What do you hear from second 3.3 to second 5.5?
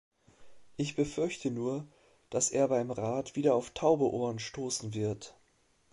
wieder auf taube Ohren stoßen wird.